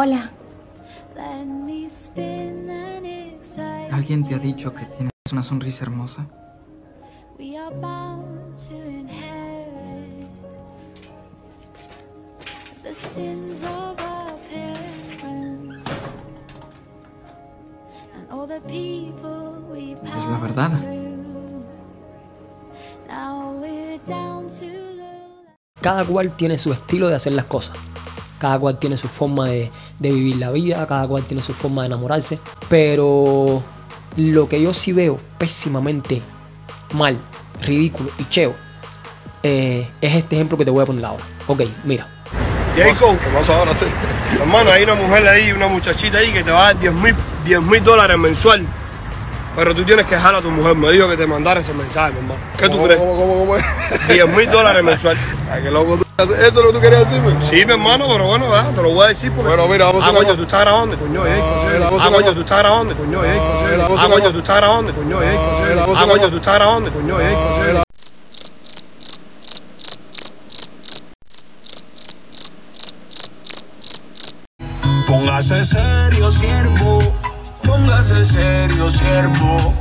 [0.00, 0.30] Hola.
[3.90, 6.24] ¿Alguien te ha dicho que tienes una sonrisa hermosa?
[20.14, 20.70] Es la verdad.
[25.80, 27.76] Cada cual tiene su estilo de hacer las cosas.
[28.38, 29.68] Cada cual tiene su forma de,
[30.00, 32.38] vivir la vida, cada cual tiene su forma de enamorarse.
[32.68, 33.62] Pero
[34.16, 36.22] lo que yo sí veo pésimamente
[36.94, 37.20] mal,
[37.62, 38.54] ridículo y cheo
[39.42, 41.24] eh, es este ejemplo que te voy a poner ahora.
[41.46, 42.06] Ok, mira.
[42.76, 43.72] Jacob, ¿qué pasa ahora?
[44.40, 46.94] Hermano, hay una mujer ahí, una muchachita ahí que te va a dar
[47.44, 48.64] 10 mil dólares mensual
[49.58, 50.76] pero tú tienes que dejar a tu mujer.
[50.76, 52.40] Me dijo que te mandara ese mensaje, hermano.
[52.56, 53.00] ¿Qué tú crees?
[53.00, 53.56] ¿Cómo, cómo, cómo?
[54.08, 55.16] 10 mil dólares mensual.
[55.50, 55.98] Ay, qué loco.
[56.16, 57.34] ¿Eso es lo que tú querías decirme?
[57.44, 58.70] Sí, mi hermano, pero bueno, ¿verdad?
[58.70, 59.48] te lo voy a decir porque...
[59.48, 61.42] Bueno, mira, vamos a Ah, coño, tú estás grabando, coño, eh,
[61.98, 63.38] Ah, coño, tú estás grabando, coño, eh,
[63.98, 65.38] Ah, coño, tú estás grabando, coño, eh,
[65.96, 67.82] Ah, coño, tú estás grabando, coño, eh,
[75.06, 77.17] Póngase serio, siervo
[77.78, 79.74] póngase serio, siervo.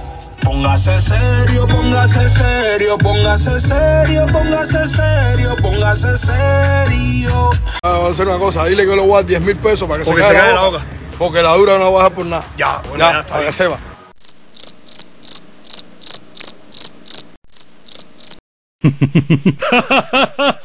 [0.43, 7.49] Póngase serio, póngase serio, póngase serio, póngase serio, póngase serio.
[7.83, 10.03] Vamos a hacer una cosa, dile que le voy a dar 10 mil pesos para
[10.03, 10.83] que Porque se caiga se la, la boca.
[11.17, 12.45] Porque la dura no va a bajar por nada.
[12.57, 13.47] Ya, bueno, ya, ya está para bien.
[13.47, 13.67] que se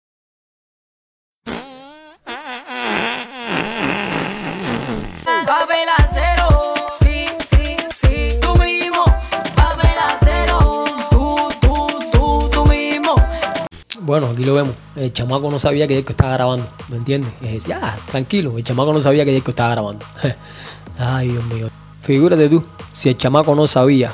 [14.09, 14.73] Bueno, aquí lo vemos.
[14.95, 16.67] El chamaco no sabía que Jacob estaba grabando.
[16.87, 17.31] ¿Me entiendes?
[17.43, 18.57] Y decía, ah, tranquilo.
[18.57, 20.03] El chamaco no sabía que Jacob estaba grabando.
[20.97, 21.67] Ay, Dios mío.
[22.01, 24.11] Figúrate tú, si el chamaco no sabía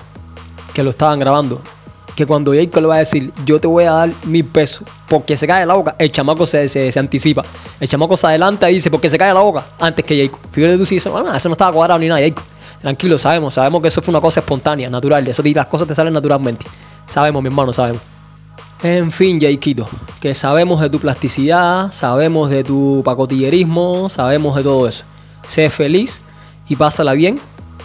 [0.73, 1.61] que lo estaban grabando,
[2.13, 5.38] que cuando Jacob le va a decir, yo te voy a dar mil pesos porque
[5.38, 7.44] se cae la boca, el chamaco se, se, se anticipa.
[7.79, 10.41] El chamaco se adelanta y dice, porque se cae la boca antes que Jacob.
[10.51, 12.44] Fíjate tú si eso, ah, eso no estaba cuadrado ni nada, Jacob.
[12.81, 15.25] Tranquilo, sabemos, sabemos que eso fue una cosa espontánea, natural.
[15.25, 16.66] Eso, las cosas te salen naturalmente.
[17.07, 18.15] Sabemos, mi hermano, sabemos.
[18.84, 19.88] En fin, Jaikito,
[20.19, 25.06] que sabemos de tu plasticidad, sabemos de tu pacotillerismo, sabemos de todo eso.
[25.47, 26.22] Sé feliz
[26.68, 27.40] y pásala bien.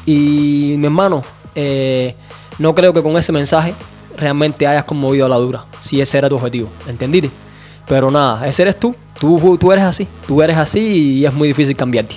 [0.04, 1.22] Y mi hermano,
[1.54, 2.14] eh,
[2.58, 3.74] no creo que con ese mensaje
[4.16, 7.30] realmente hayas conmovido a la dura, si ese era tu objetivo, ¿entendiste?
[7.86, 11.48] Pero nada, ese eres tú, tú, tú eres así, tú eres así y es muy
[11.48, 12.16] difícil cambiarte.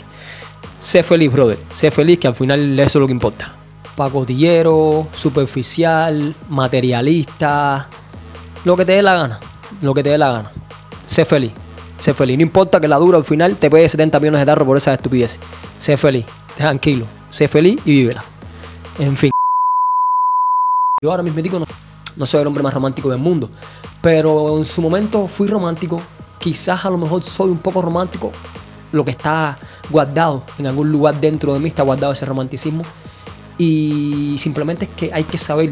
[0.80, 3.56] Sé feliz, brother, sé feliz que al final eso es lo que importa.
[3.96, 7.88] Pacotillero, superficial, materialista,
[8.66, 9.40] lo que te dé la gana,
[9.82, 10.50] lo que te dé la gana.
[11.06, 11.52] Sé feliz,
[12.00, 12.38] sé feliz.
[12.38, 14.94] No importa que la dura al final te pegue 70 millones de tarro por esa
[14.94, 15.40] estupidez.
[15.80, 16.26] Sé feliz,
[16.56, 18.24] tranquilo, sé feliz y vívela.
[19.00, 19.32] En fin.
[21.02, 21.66] Yo ahora mismo digo, no,
[22.16, 23.50] no soy el hombre más romántico del mundo,
[24.02, 26.02] pero en su momento fui romántico.
[26.40, 28.32] Quizás a lo mejor soy un poco romántico.
[28.92, 29.58] Lo que está
[29.90, 32.84] guardado en algún lugar dentro de mí está guardado ese romanticismo.
[33.58, 35.72] Y simplemente es que hay que saber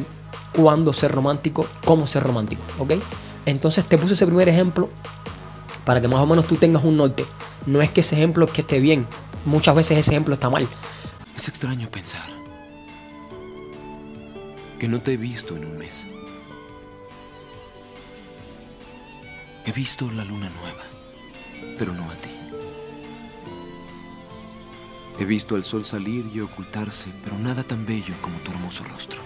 [0.56, 2.94] cuándo ser romántico, cómo ser romántico, ¿ok?
[3.46, 4.90] Entonces te puse ese primer ejemplo
[5.86, 7.26] para que más o menos tú tengas un norte.
[7.66, 9.08] No es que ese ejemplo que esté bien,
[9.46, 10.68] muchas veces ese ejemplo está mal.
[11.36, 12.30] Es extraño pensar
[14.80, 16.06] que no te he visto en un mes.
[19.66, 22.30] He visto la luna nueva, pero no a ti.
[25.20, 29.22] He visto el sol salir y ocultarse, pero nada tan bello como tu hermoso rostro.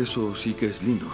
[0.00, 1.06] Eso sí que es lindo.